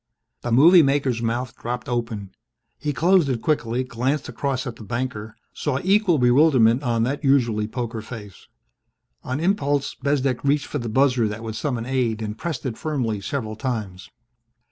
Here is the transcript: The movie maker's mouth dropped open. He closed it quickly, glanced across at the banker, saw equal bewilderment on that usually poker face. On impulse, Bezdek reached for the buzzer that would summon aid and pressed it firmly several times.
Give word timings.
The 0.41 0.51
movie 0.51 0.81
maker's 0.81 1.21
mouth 1.21 1.55
dropped 1.55 1.87
open. 1.87 2.31
He 2.79 2.91
closed 2.91 3.29
it 3.29 3.43
quickly, 3.43 3.83
glanced 3.83 4.27
across 4.27 4.65
at 4.65 4.77
the 4.77 4.83
banker, 4.83 5.35
saw 5.53 5.77
equal 5.83 6.17
bewilderment 6.17 6.81
on 6.81 7.03
that 7.03 7.23
usually 7.23 7.67
poker 7.67 8.01
face. 8.01 8.47
On 9.23 9.39
impulse, 9.39 9.93
Bezdek 9.93 10.43
reached 10.43 10.65
for 10.65 10.79
the 10.79 10.89
buzzer 10.89 11.27
that 11.27 11.43
would 11.43 11.55
summon 11.55 11.85
aid 11.85 12.23
and 12.23 12.35
pressed 12.35 12.65
it 12.65 12.79
firmly 12.79 13.21
several 13.21 13.55
times. 13.55 14.09